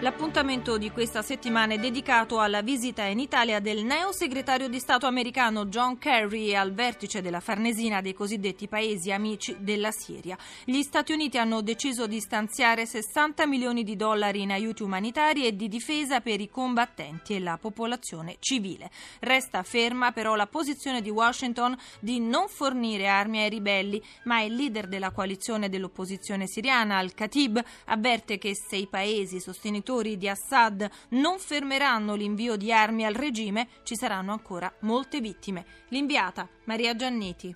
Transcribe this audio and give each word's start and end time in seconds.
L'appuntamento 0.00 0.76
di 0.76 0.90
questa 0.90 1.22
settimana 1.22 1.72
è 1.72 1.78
dedicato 1.78 2.38
alla 2.38 2.60
visita 2.60 3.04
in 3.04 3.18
Italia 3.18 3.60
del 3.60 3.82
neo 3.82 4.12
segretario 4.12 4.68
di 4.68 4.78
Stato 4.78 5.06
americano 5.06 5.64
John 5.64 5.96
Kerry 5.96 6.54
al 6.54 6.74
vertice 6.74 7.22
della 7.22 7.40
Farnesina 7.40 8.02
dei 8.02 8.12
cosiddetti 8.12 8.68
paesi 8.68 9.10
amici 9.10 9.56
della 9.58 9.90
Siria. 9.90 10.36
Gli 10.64 10.82
Stati 10.82 11.14
Uniti 11.14 11.38
hanno 11.38 11.62
deciso 11.62 12.06
di 12.06 12.20
stanziare 12.20 12.84
60 12.84 13.46
milioni 13.46 13.84
di 13.84 13.96
dollari 13.96 14.42
in 14.42 14.52
aiuti 14.52 14.82
umanitari 14.82 15.46
e 15.46 15.56
di 15.56 15.66
difesa 15.66 16.20
per 16.20 16.42
i 16.42 16.50
combattenti 16.50 17.34
e 17.34 17.40
la 17.40 17.56
popolazione 17.56 18.36
civile. 18.38 18.90
Resta 19.20 19.62
ferma 19.62 20.12
però 20.12 20.34
la 20.34 20.46
posizione 20.46 21.00
di 21.00 21.08
Washington 21.08 21.74
di 22.00 22.20
non 22.20 22.48
fornire 22.48 23.08
armi 23.08 23.38
ai 23.38 23.48
ribelli, 23.48 24.02
ma 24.24 24.42
il 24.42 24.54
leader 24.54 24.88
della 24.88 25.10
coalizione 25.10 25.70
dell'opposizione 25.70 26.46
siriana, 26.46 26.98
Al-Khatib, 26.98 27.64
avverte 27.86 28.36
che 28.36 28.54
se 28.54 28.76
i 28.76 28.86
paesi 28.86 29.40
sostenitori 29.40 29.84
sostenitori 29.86 30.16
di 30.16 30.28
Assad 30.28 30.90
non 31.10 31.38
fermeranno 31.38 32.14
l'invio 32.14 32.56
di 32.56 32.72
armi 32.72 33.04
al 33.04 33.14
regime, 33.14 33.68
ci 33.84 33.94
saranno 33.94 34.32
ancora 34.32 34.72
molte 34.80 35.20
vittime. 35.20 35.64
L'inviata 35.88 36.48
Maria 36.64 36.96
Giannetti. 36.96 37.54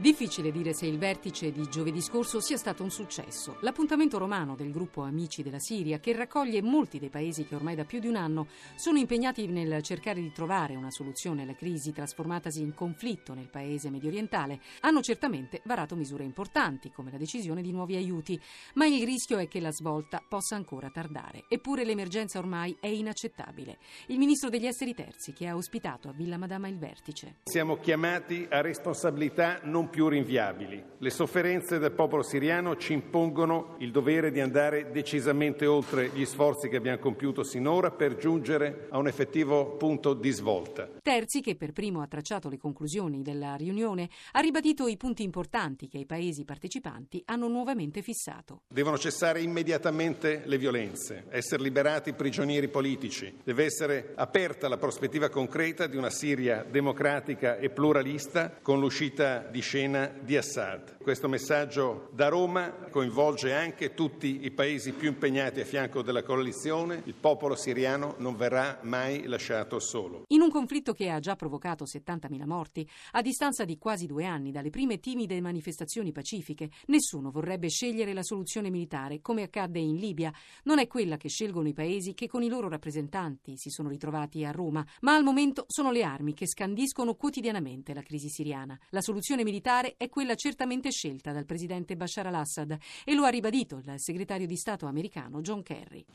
Difficile 0.00 0.52
dire 0.52 0.74
se 0.74 0.86
il 0.86 0.96
vertice 0.96 1.50
di 1.50 1.68
giovedì 1.68 2.00
scorso 2.00 2.40
sia 2.40 2.56
stato 2.56 2.84
un 2.84 2.90
successo. 2.90 3.56
L'appuntamento 3.62 4.16
romano 4.16 4.54
del 4.54 4.70
gruppo 4.70 5.02
Amici 5.02 5.42
della 5.42 5.58
Siria, 5.58 5.98
che 5.98 6.12
raccoglie 6.12 6.62
molti 6.62 7.00
dei 7.00 7.08
paesi 7.08 7.44
che 7.44 7.56
ormai 7.56 7.74
da 7.74 7.84
più 7.84 7.98
di 7.98 8.06
un 8.06 8.14
anno 8.14 8.46
sono 8.76 8.98
impegnati 8.98 9.48
nel 9.48 9.82
cercare 9.82 10.20
di 10.20 10.30
trovare 10.30 10.76
una 10.76 10.92
soluzione 10.92 11.42
alla 11.42 11.56
crisi 11.56 11.90
trasformatasi 11.90 12.60
in 12.60 12.74
conflitto 12.74 13.34
nel 13.34 13.48
paese 13.48 13.90
mediorientale, 13.90 14.60
hanno 14.82 15.00
certamente 15.00 15.62
varato 15.64 15.96
misure 15.96 16.22
importanti, 16.22 16.92
come 16.92 17.10
la 17.10 17.18
decisione 17.18 17.60
di 17.60 17.72
nuovi 17.72 17.96
aiuti, 17.96 18.40
ma 18.74 18.86
il 18.86 19.04
rischio 19.04 19.38
è 19.38 19.48
che 19.48 19.58
la 19.58 19.72
svolta 19.72 20.22
possa 20.26 20.54
ancora 20.54 20.90
tardare. 20.90 21.46
Eppure 21.48 21.84
l'emergenza 21.84 22.38
ormai 22.38 22.76
è 22.78 22.86
inaccettabile. 22.86 23.78
Il 24.06 24.18
ministro 24.18 24.48
degli 24.48 24.66
esteri 24.66 24.94
terzi, 24.94 25.32
che 25.32 25.48
ha 25.48 25.56
ospitato 25.56 26.08
a 26.08 26.12
Villa 26.12 26.36
Madama 26.36 26.68
il 26.68 26.78
vertice. 26.78 27.38
Siamo 27.42 27.78
chiamati 27.78 28.46
a 28.48 28.60
responsabilità 28.60 29.58
non 29.64 29.86
più 29.88 30.08
rinviabili. 30.08 30.84
Le 31.00 31.10
sofferenze 31.10 31.78
del 31.78 31.92
popolo 31.92 32.22
siriano 32.22 32.76
ci 32.76 32.92
impongono 32.92 33.76
il 33.78 33.92
dovere 33.92 34.30
di 34.30 34.40
andare 34.40 34.90
decisamente 34.90 35.64
oltre 35.64 36.10
gli 36.12 36.24
sforzi 36.24 36.68
che 36.68 36.76
abbiamo 36.76 36.98
compiuto 36.98 37.44
sinora 37.44 37.90
per 37.90 38.16
giungere 38.16 38.88
a 38.90 38.98
un 38.98 39.06
effettivo 39.06 39.76
punto 39.76 40.12
di 40.12 40.30
svolta. 40.30 40.88
Terzi, 41.00 41.40
che 41.40 41.54
per 41.54 41.72
primo 41.72 42.02
ha 42.02 42.06
tracciato 42.06 42.48
le 42.48 42.58
conclusioni 42.58 43.22
della 43.22 43.54
riunione, 43.54 44.10
ha 44.32 44.40
ribadito 44.40 44.88
i 44.88 44.96
punti 44.96 45.22
importanti 45.22 45.88
che 45.88 45.98
i 45.98 46.06
paesi 46.06 46.44
partecipanti 46.44 47.22
hanno 47.26 47.46
nuovamente 47.46 48.02
fissato. 48.02 48.62
Devono 48.68 48.98
cessare 48.98 49.40
immediatamente 49.40 50.42
le 50.44 50.58
violenze, 50.58 51.26
essere 51.30 51.62
liberati 51.62 52.10
i 52.10 52.14
prigionieri 52.14 52.68
politici, 52.68 53.32
deve 53.44 53.64
essere 53.64 54.12
aperta 54.16 54.68
la 54.68 54.76
prospettiva 54.76 55.28
concreta 55.28 55.86
di 55.86 55.96
una 55.96 56.10
Siria 56.10 56.66
democratica 56.68 57.56
e 57.56 57.70
pluralista 57.70 58.50
con 58.60 58.80
l'uscita 58.80 59.46
di 59.48 59.60
scena 59.60 59.76
scena 59.78 60.08
di 60.08 60.36
Assad. 60.36 60.96
Questo 61.00 61.28
messaggio 61.28 62.10
da 62.12 62.26
Roma 62.26 62.70
coinvolge 62.90 63.54
anche 63.54 63.94
tutti 63.94 64.40
i 64.42 64.50
paesi 64.50 64.90
più 64.92 65.06
impegnati 65.06 65.60
a 65.60 65.64
fianco 65.64 66.02
della 66.02 66.24
coalizione. 66.24 67.02
Il 67.04 67.14
popolo 67.14 67.54
siriano 67.54 68.16
non 68.18 68.34
verrà 68.34 68.80
mai 68.82 69.26
lasciato 69.26 69.78
solo. 69.78 70.24
In 70.28 70.40
un 70.40 70.50
conflitto 70.50 70.92
che 70.94 71.10
ha 71.10 71.20
già 71.20 71.36
provocato 71.36 71.84
70.000 71.84 72.44
morti, 72.44 72.88
a 73.12 73.22
distanza 73.22 73.64
di 73.64 73.78
quasi 73.78 74.06
due 74.06 74.24
anni 74.24 74.50
dalle 74.50 74.70
prime 74.70 74.98
timide 74.98 75.40
manifestazioni 75.40 76.10
pacifiche, 76.10 76.70
nessuno 76.86 77.30
vorrebbe 77.30 77.68
scegliere 77.68 78.12
la 78.12 78.24
soluzione 78.24 78.70
militare 78.70 79.20
come 79.20 79.44
accadde 79.44 79.78
in 79.78 79.94
Libia. 79.94 80.32
Non 80.64 80.80
è 80.80 80.88
quella 80.88 81.16
che 81.16 81.28
scelgono 81.28 81.68
i 81.68 81.72
paesi 81.72 82.14
che 82.14 82.26
con 82.26 82.42
i 82.42 82.48
loro 82.48 82.68
rappresentanti 82.68 83.56
si 83.56 83.70
sono 83.70 83.90
ritrovati 83.90 84.44
a 84.44 84.50
Roma, 84.50 84.84
ma 85.02 85.14
al 85.14 85.22
momento 85.22 85.66
sono 85.68 85.92
le 85.92 86.02
armi 86.02 86.34
che 86.34 86.48
scandiscono 86.48 87.14
quotidianamente 87.14 87.94
la 87.94 88.02
crisi 88.02 88.28
siriana. 88.28 88.76
La 88.90 89.00
soluzione 89.00 89.44
militare 89.44 89.66
è 89.98 90.08
quella 90.08 90.34
certamente 90.34 90.90
scelta 90.90 91.30
dal 91.30 91.44
presidente 91.44 91.94
Bashar 91.94 92.26
al-Assad 92.26 92.78
e 93.04 93.14
lo 93.14 93.24
ha 93.24 93.28
ribadito 93.28 93.76
il 93.76 93.92
segretario 93.96 94.46
di 94.46 94.56
Stato 94.56 94.86
americano 94.86 95.42
John 95.42 95.62
Kerry. 95.62 96.06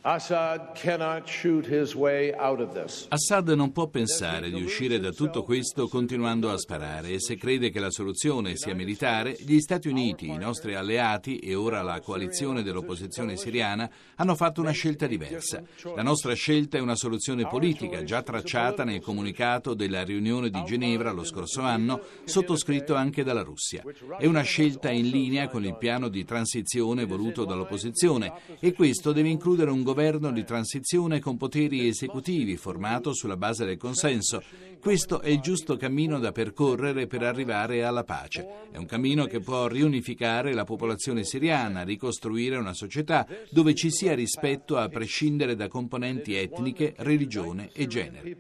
Assad 3.10 3.50
non 3.50 3.72
può 3.72 3.88
pensare 3.90 4.50
di 4.50 4.64
uscire 4.64 5.00
da 5.00 5.12
tutto 5.12 5.44
questo 5.44 5.88
continuando 5.88 6.50
a 6.50 6.58
sparare 6.58 7.10
e 7.10 7.20
se 7.20 7.36
crede 7.36 7.70
che 7.70 7.80
la 7.80 7.92
soluzione 7.92 8.56
sia 8.56 8.74
militare, 8.74 9.38
gli 9.38 9.60
Stati 9.60 9.88
Uniti, 9.88 10.30
i 10.30 10.38
nostri 10.38 10.74
alleati 10.74 11.38
e 11.38 11.54
ora 11.54 11.84
la 11.84 12.02
coalizione 12.02 12.64
dell'opposizione 12.64 13.38
siriana 13.38 13.88
hanno 14.16 14.34
fatto 14.34 14.62
una 14.62 14.72
scelta 14.72 15.06
diversa. 15.06 15.62
La 15.96 16.02
nostra 16.02 16.34
scelta 16.34 16.78
è 16.78 16.82
una 16.82 16.96
soluzione 16.96 17.48
politica 17.48 18.04
già 18.04 18.24
tracciata 18.24 18.84
nel 18.84 19.00
comunicato 19.00 19.76
della 19.76 20.04
riunione 20.04 20.50
di 20.50 20.64
Ginevra 20.64 21.12
lo 21.12 21.24
scorso 21.24 21.62
anno, 21.62 22.02
sottoscritto 22.24 22.96
anche 22.96 23.24
dalla 23.24 23.42
Russia. 23.44 23.84
È 24.18 24.26
una 24.26 24.42
scelta 24.42 24.90
in 24.90 25.10
linea 25.10 25.48
con 25.48 25.64
il 25.66 25.78
piano 25.78 26.08
di 26.08 26.26
transizione 26.26 27.06
voluto 27.06 27.46
dall'opposizione 27.46 28.32
e 28.60 28.74
questo 28.74 29.12
deve 29.12 29.30
includere 29.30 29.72
un 29.72 29.84
governo 29.84 30.32
di 30.32 30.44
transizione 30.44 31.20
con 31.20 31.38
poteri 31.38 31.88
esecutivi 31.88 32.58
formato 32.58 33.14
sulla 33.14 33.38
base 33.38 33.66
del 33.66 33.78
consenso. 33.78 34.42
Questo 34.80 35.22
è 35.22 35.30
il 35.30 35.40
giusto 35.40 35.78
cammino 35.78 36.20
da 36.20 36.34
percorrere 36.34 37.08
per 37.08 37.24
arrivare 37.24 37.86
alla 37.86 38.04
pace. 38.04 38.68
È 38.70 38.78
un 38.78 38.86
cammino 38.86 39.28
che 39.28 39.40
può 39.40 39.68
riunificare 39.68 40.54
la 40.54 40.66
popolazione 40.66 41.24
siriana, 41.24 41.84
ricostruire 41.84 42.58
una 42.58 42.74
società 42.74 43.26
dove 43.50 43.76
ci 43.76 43.90
sia 43.90 44.14
rispetto 44.14 44.76
a 44.76 44.90
prescindere 44.90 45.56
da 45.56 45.70
componenti 45.70 46.36
etniche, 46.36 46.96
religione 46.98 47.70
e 47.74 47.88
genere. 47.88 48.36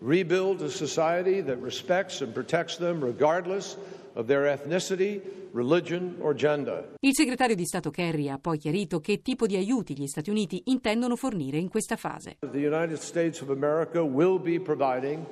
Rebuild 0.00 0.60
a 0.60 0.68
society 0.68 1.42
that 1.42 1.58
respects 1.60 2.20
and 2.20 2.32
protects 2.32 2.76
them 2.76 3.02
regardless 3.02 3.78
of 4.14 4.26
their 4.26 4.46
ethnicity, 4.46 5.20
religion 5.52 6.16
or 6.20 6.34
gender. 6.34 6.94
Il 7.00 7.14
segretario 7.14 7.54
di 7.54 7.64
Stato 7.64 7.90
Kerry 7.90 8.28
ha 8.28 8.38
poi 8.38 8.58
chiarito 8.58 9.00
che 9.00 9.22
tipo 9.22 9.46
di 9.46 9.56
aiuti 9.56 9.96
gli 9.96 10.06
Stati 10.06 10.30
Uniti 10.30 10.62
intendono 10.66 11.16
fornire 11.16 11.58
in 11.58 11.68
questa 11.68 11.96
fase. 11.96 12.36
The 12.40 12.66
United 12.66 12.98
States 12.98 13.40
of 13.40 13.50
America 13.50 14.00
will 14.02 14.40
be 14.40 14.58
providing 14.60 15.24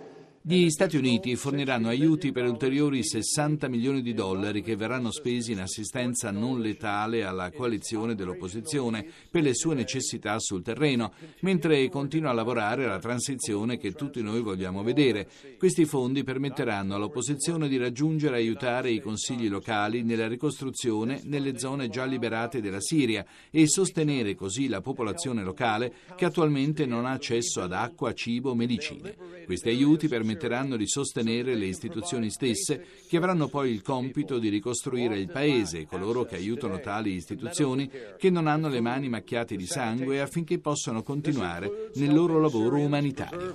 gli 0.45 0.69
Stati 0.71 0.97
Uniti 0.97 1.37
forniranno 1.37 1.87
aiuti 1.87 2.33
per 2.33 2.47
ulteriori 2.47 3.05
60 3.05 3.69
milioni 3.69 4.03
di 4.03 4.13
dollari 4.13 4.61
che 4.61 4.75
verranno 4.75 5.13
spesi 5.13 5.53
in 5.53 5.61
assistenza 5.61 6.33
non 6.33 6.61
letale 6.61 7.23
alla 7.23 7.53
coalizione 7.53 8.17
dell'opposizione 8.17 9.07
per 9.31 9.45
le 9.45 9.55
sue 9.55 9.77
necessità 9.77 10.41
sul 10.41 10.65
terreno, 10.65 11.13
mentre 11.43 11.89
continua 11.91 12.31
a 12.31 12.33
lavorare 12.33 12.87
alla 12.87 12.99
transizione 12.99 13.79
che 13.79 13.93
tutti 13.93 14.21
noi 14.21 14.43
vogliamo 14.43 14.83
vedere. 14.83 15.29
Questi 15.57 15.85
fondi 15.85 16.25
permetteranno 16.25 16.97
all'opposizione 16.97 17.69
di 17.69 17.77
raggiungere 17.77 18.35
e 18.35 18.41
aiutare 18.41 18.91
i 18.91 19.01
consigli 19.01 19.49
locali 19.49 20.03
nella 20.03 20.27
ricostruzione 20.27 21.21
nelle 21.23 21.57
zone 21.57 21.89
già 21.89 22.05
liberate 22.05 22.61
della 22.61 22.81
Siria 22.81 23.25
e 23.49 23.69
sostenere 23.69 24.35
così 24.35 24.67
la 24.67 24.81
popolazione 24.81 25.45
locale 25.45 25.93
che 26.17 26.25
attualmente 26.25 26.85
non 26.85 27.07
ha 27.07 27.13
accesso 27.13 27.61
ad 27.63 27.73
acqua, 27.73 28.13
cibo, 28.13 28.57
medicine. 28.57 29.15
Questi 29.45 29.69
aiuti 29.69 30.09
permetteranno 30.09 30.31
permetteranno 30.33 30.77
di 30.77 30.87
sostenere 30.87 31.55
le 31.55 31.67
istituzioni 31.67 32.31
stesse 32.31 32.85
che 33.07 33.17
avranno 33.17 33.49
poi 33.49 33.71
il 33.71 33.83
compito 33.83 34.39
di 34.39 34.49
ricostruire 34.49 35.19
il 35.19 35.31
Paese 35.31 35.81
e 35.81 35.87
coloro 35.87 36.25
che 36.25 36.37
aiutano 36.37 36.81
tali 36.81 37.13
istituzioni 37.13 37.91
che 38.17 38.31
non 38.31 38.47
hanno 38.47 38.69
le 38.69 38.81
mani 38.81 39.09
macchiate 39.09 39.57
di 39.57 39.67
sangue 39.67 40.21
affinché 40.21 40.59
possano 40.59 41.03
continuare 41.03 41.91
nel 41.95 42.15
loro 42.15 42.41
lavoro 42.41 42.79
umanitario. 42.79 43.55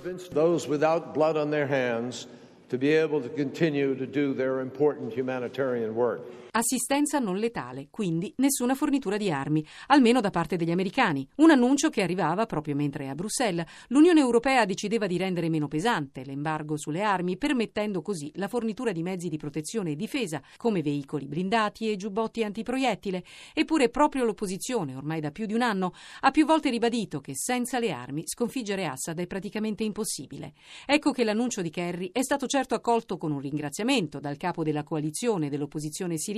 to 2.68 2.76
be 2.76 2.96
able 2.96 3.18
to 3.18 3.30
continue 3.30 3.94
to 3.94 4.06
do 4.06 4.34
their 4.34 4.60
important 4.60 5.10
humanitarian 5.14 5.94
work. 5.94 6.20
Assistenza 6.50 7.18
non 7.18 7.36
letale, 7.36 7.88
quindi 7.90 8.32
nessuna 8.38 8.74
fornitura 8.74 9.18
di 9.18 9.30
armi, 9.30 9.64
almeno 9.88 10.20
da 10.20 10.30
parte 10.30 10.56
degli 10.56 10.70
americani. 10.70 11.28
Un 11.36 11.50
annuncio 11.50 11.90
che 11.90 12.02
arrivava 12.02 12.46
proprio 12.46 12.74
mentre 12.74 13.08
a 13.08 13.14
Bruxelles 13.14 13.66
l'Unione 13.88 14.20
Europea 14.20 14.64
decideva 14.64 15.06
di 15.06 15.18
rendere 15.18 15.50
meno 15.50 15.68
pesante 15.68 16.24
l'embargo 16.24 16.78
sulle 16.78 17.02
armi, 17.02 17.36
permettendo 17.36 18.00
così 18.00 18.32
la 18.36 18.48
fornitura 18.48 18.92
di 18.92 19.02
mezzi 19.02 19.28
di 19.28 19.36
protezione 19.36 19.90
e 19.90 19.96
difesa, 19.96 20.40
come 20.56 20.80
veicoli 20.80 21.26
blindati 21.26 21.90
e 21.90 21.96
giubbotti 21.96 22.42
antiproiettile. 22.42 23.22
Eppure 23.52 23.90
proprio 23.90 24.24
l'opposizione, 24.24 24.96
ormai 24.96 25.20
da 25.20 25.30
più 25.30 25.44
di 25.44 25.54
un 25.54 25.62
anno, 25.62 25.92
ha 26.20 26.30
più 26.30 26.46
volte 26.46 26.70
ribadito 26.70 27.20
che 27.20 27.36
senza 27.36 27.78
le 27.78 27.92
armi 27.92 28.22
sconfiggere 28.24 28.86
Assad 28.86 29.20
è 29.20 29.26
praticamente 29.26 29.84
impossibile. 29.84 30.54
Ecco 30.86 31.12
che 31.12 31.24
l'annuncio 31.24 31.60
di 31.60 31.70
Kerry 31.70 32.10
è 32.10 32.22
stato 32.22 32.46
certo 32.46 32.74
accolto 32.74 33.18
con 33.18 33.32
un 33.32 33.40
ringraziamento 33.40 34.18
dal 34.18 34.38
capo 34.38 34.64
della 34.64 34.82
coalizione 34.82 35.50
dell'opposizione 35.50 36.16
siriana, 36.16 36.36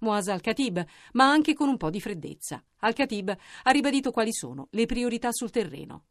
Moaz 0.00 0.28
al-Khatib, 0.28 0.84
ma 1.12 1.30
anche 1.30 1.54
con 1.54 1.68
un 1.68 1.76
po' 1.76 1.90
di 1.90 2.00
freddezza. 2.00 2.62
Al-Khatib 2.78 3.36
ha 3.62 3.70
ribadito 3.70 4.10
quali 4.10 4.32
sono 4.32 4.68
le 4.70 4.86
priorità 4.86 5.30
sul 5.32 5.50
terreno. 5.50 6.04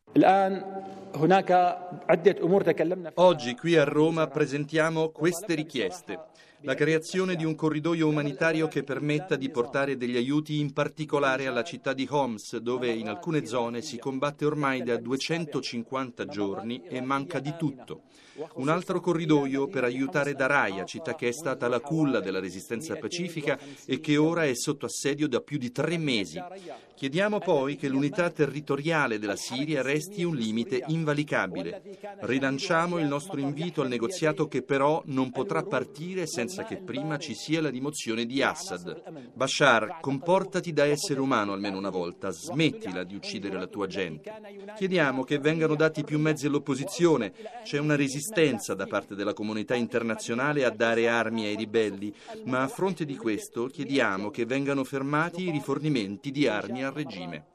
Oggi 3.15 3.55
qui 3.55 3.75
a 3.75 3.83
Roma 3.83 4.27
presentiamo 4.27 5.09
queste 5.09 5.55
richieste. 5.55 6.19
La 6.65 6.75
creazione 6.75 7.35
di 7.35 7.43
un 7.43 7.55
corridoio 7.55 8.07
umanitario 8.07 8.69
che 8.69 8.83
permetta 8.83 9.35
di 9.35 9.49
portare 9.49 9.97
degli 9.97 10.15
aiuti 10.15 10.59
in 10.59 10.71
particolare 10.71 11.45
alla 11.45 11.63
città 11.63 11.91
di 11.91 12.07
Homs, 12.09 12.55
dove 12.55 12.89
in 12.89 13.09
alcune 13.09 13.45
zone 13.45 13.81
si 13.81 13.99
combatte 13.99 14.45
ormai 14.45 14.81
da 14.81 14.95
250 14.95 16.25
giorni 16.27 16.81
e 16.87 17.01
manca 17.01 17.39
di 17.39 17.53
tutto. 17.57 18.03
Un 18.55 18.69
altro 18.69 18.99
corridoio 18.99 19.67
per 19.67 19.83
aiutare 19.83 20.33
Daraya, 20.33 20.85
città 20.85 21.13
che 21.13 21.27
è 21.27 21.31
stata 21.31 21.67
la 21.67 21.79
culla 21.79 22.19
della 22.19 22.39
resistenza 22.39 22.95
pacifica 22.95 23.59
e 23.85 23.99
che 23.99 24.17
ora 24.17 24.45
è 24.45 24.55
sotto 24.55 24.87
assedio 24.87 25.27
da 25.27 25.39
più 25.39 25.59
di 25.59 25.71
tre 25.71 25.97
mesi. 25.97 26.41
Chiediamo 26.95 27.39
poi 27.39 27.75
che 27.75 27.87
l'unità 27.89 28.29
territoriale 28.29 29.19
della 29.19 29.35
Siria 29.35 29.81
resti 29.81 30.23
un 30.23 30.35
limite 30.35 30.83
invalicabile. 30.87 31.81
Rilanciamo 32.21 32.97
il 32.97 33.05
nostro 33.05 33.39
invito 33.39 33.81
al 33.81 33.87
negoziato 33.87 34.47
che 34.47 34.63
però 34.63 35.01
non 35.05 35.31
potrà 35.31 35.63
partire 35.63 36.25
senza 36.25 36.63
che 36.63 36.77
prima 36.77 37.17
ci 37.17 37.35
sia 37.35 37.61
la 37.61 37.69
rimozione 37.69 38.25
di 38.25 38.41
Assad. 38.41 39.31
Bashar, 39.33 39.99
comportati 40.01 40.71
da 40.73 40.85
essere 40.85 41.19
umano 41.19 41.53
almeno 41.53 41.77
una 41.77 41.89
volta, 41.89 42.31
smettila 42.31 43.03
di 43.03 43.15
uccidere 43.15 43.57
la 43.57 43.67
tua 43.67 43.85
gente. 43.85 44.31
Chiediamo 44.75 45.23
che 45.23 45.39
vengano 45.39 45.75
dati 45.75 46.03
più 46.03 46.19
mezzi 46.19 46.47
all'opposizione, 46.47 47.33
c'è 47.63 47.77
una 47.77 47.95
resistenza 47.95 48.21
da 48.73 48.87
parte 48.87 49.15
della 49.15 49.33
comunità 49.33 49.75
internazionale 49.75 50.65
a 50.65 50.69
dare 50.69 51.07
armi 51.07 51.45
ai 51.45 51.55
ribelli, 51.55 52.13
ma 52.45 52.61
a 52.61 52.67
fronte 52.67 53.05
di 53.05 53.15
questo 53.15 53.67
chiediamo 53.67 54.29
che 54.29 54.45
vengano 54.45 54.83
fermati 54.83 55.47
i 55.47 55.51
rifornimenti 55.51 56.31
di 56.31 56.47
armi 56.47 56.83
al 56.83 56.93
regime. 56.93 57.45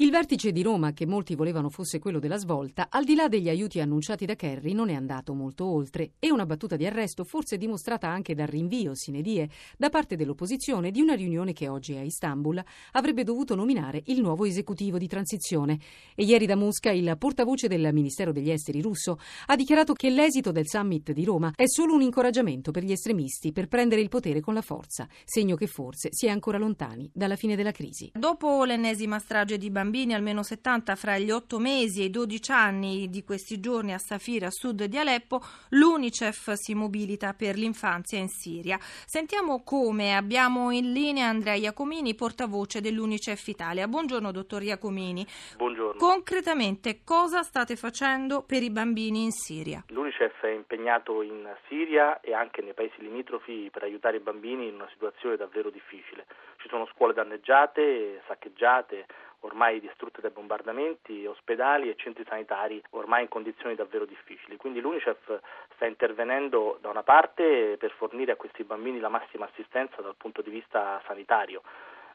Il 0.00 0.10
vertice 0.10 0.50
di 0.50 0.62
Roma, 0.62 0.94
che 0.94 1.04
molti 1.04 1.34
volevano 1.34 1.68
fosse 1.68 1.98
quello 1.98 2.18
della 2.18 2.38
svolta, 2.38 2.86
al 2.88 3.04
di 3.04 3.14
là 3.14 3.28
degli 3.28 3.50
aiuti 3.50 3.80
annunciati 3.80 4.24
da 4.24 4.34
Kerry, 4.34 4.72
non 4.72 4.88
è 4.88 4.94
andato 4.94 5.34
molto 5.34 5.66
oltre 5.66 6.12
e 6.18 6.32
una 6.32 6.46
battuta 6.46 6.76
di 6.76 6.86
arresto 6.86 7.22
forse 7.22 7.58
dimostrata 7.58 8.08
anche 8.08 8.34
dal 8.34 8.46
rinvio 8.46 8.94
sine 8.94 9.20
die 9.20 9.46
da 9.76 9.90
parte 9.90 10.16
dell'opposizione 10.16 10.90
di 10.90 11.02
una 11.02 11.12
riunione 11.12 11.52
che 11.52 11.68
oggi 11.68 11.96
a 11.96 12.00
Istanbul 12.00 12.64
avrebbe 12.92 13.24
dovuto 13.24 13.54
nominare 13.54 14.00
il 14.06 14.22
nuovo 14.22 14.46
esecutivo 14.46 14.96
di 14.96 15.06
transizione. 15.06 15.78
E 16.14 16.24
ieri 16.24 16.46
da 16.46 16.56
Mosca 16.56 16.90
il 16.90 17.16
portavoce 17.18 17.68
del 17.68 17.90
Ministero 17.92 18.32
degli 18.32 18.50
Esteri 18.50 18.80
russo 18.80 19.18
ha 19.48 19.54
dichiarato 19.54 19.92
che 19.92 20.08
l'esito 20.08 20.50
del 20.50 20.66
summit 20.66 21.12
di 21.12 21.24
Roma 21.24 21.52
è 21.54 21.66
solo 21.66 21.92
un 21.92 22.00
incoraggiamento 22.00 22.70
per 22.70 22.84
gli 22.84 22.92
estremisti 22.92 23.52
per 23.52 23.68
prendere 23.68 24.00
il 24.00 24.08
potere 24.08 24.40
con 24.40 24.54
la 24.54 24.62
forza, 24.62 25.06
segno 25.26 25.56
che 25.56 25.66
forse 25.66 26.08
si 26.10 26.24
è 26.24 26.30
ancora 26.30 26.56
lontani 26.56 27.10
dalla 27.12 27.36
fine 27.36 27.54
della 27.54 27.72
crisi. 27.72 28.10
Dopo 28.14 28.64
l'ennesima 28.64 29.18
strage 29.18 29.58
di 29.58 29.68
bambini 29.68 29.88
bambini, 29.90 30.14
almeno 30.14 30.44
70 30.44 30.94
fra 30.94 31.18
gli 31.18 31.32
8 31.32 31.58
mesi 31.58 32.02
e 32.02 32.04
i 32.04 32.10
12 32.10 32.52
anni 32.52 33.10
di 33.10 33.24
questi 33.24 33.58
giorni 33.58 33.92
a 33.92 33.98
Safira, 33.98 34.46
a 34.46 34.50
sud 34.50 34.84
di 34.84 34.96
Aleppo, 34.96 35.40
l'UNICEF 35.70 36.52
si 36.52 36.74
mobilita 36.74 37.34
per 37.34 37.56
l'infanzia 37.56 38.18
in 38.20 38.28
Siria. 38.28 38.78
Sentiamo 38.80 39.64
come 39.64 40.14
abbiamo 40.14 40.70
in 40.70 40.92
linea 40.92 41.26
Andrea 41.26 41.54
Iacomini, 41.54 42.14
portavoce 42.14 42.80
dell'UNICEF 42.80 43.48
Italia. 43.48 43.88
Buongiorno, 43.88 44.30
dottor 44.30 44.62
Iacomini. 44.62 45.26
Buongiorno. 45.56 45.98
Concretamente, 45.98 47.00
cosa 47.02 47.42
state 47.42 47.74
facendo 47.74 48.42
per 48.42 48.62
i 48.62 48.70
bambini 48.70 49.24
in 49.24 49.32
Siria? 49.32 49.82
L'UNICEF 49.88 50.42
è 50.42 50.52
impegnato 50.52 51.20
in 51.22 51.52
Siria 51.66 52.20
e 52.20 52.32
anche 52.32 52.62
nei 52.62 52.74
paesi 52.74 53.00
limitrofi 53.00 53.68
per 53.72 53.82
aiutare 53.82 54.18
i 54.18 54.20
bambini 54.20 54.68
in 54.68 54.74
una 54.74 54.88
situazione 54.92 55.36
davvero 55.36 55.68
difficile. 55.68 56.26
Ci 56.60 56.68
sono 56.68 56.86
scuole 56.92 57.14
danneggiate, 57.14 58.22
saccheggiate, 58.26 59.06
ormai 59.40 59.80
distrutte 59.80 60.20
dai 60.20 60.30
bombardamenti, 60.30 61.24
ospedali 61.24 61.88
e 61.88 61.96
centri 61.96 62.24
sanitari 62.28 62.82
ormai 62.90 63.22
in 63.22 63.28
condizioni 63.28 63.74
davvero 63.74 64.04
difficili. 64.04 64.56
Quindi 64.56 64.80
l'UNICEF 64.80 65.40
sta 65.74 65.86
intervenendo 65.86 66.78
da 66.80 66.90
una 66.90 67.02
parte 67.02 67.76
per 67.78 67.92
fornire 67.92 68.32
a 68.32 68.36
questi 68.36 68.64
bambini 68.64 69.00
la 69.00 69.08
massima 69.08 69.46
assistenza 69.46 70.02
dal 70.02 70.16
punto 70.16 70.42
di 70.42 70.50
vista 70.50 71.00
sanitario. 71.06 71.62